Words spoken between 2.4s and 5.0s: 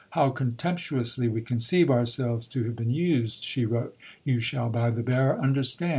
to have been used," she wrote, "you shall by